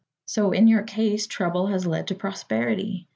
So 0.25 0.51
in 0.51 0.65
your 0.67 0.81
case 0.81 1.27
trouble 1.27 1.67
has 1.67 1.85
led 1.85 2.07
to 2.07 2.15
prosperity. 2.15 3.07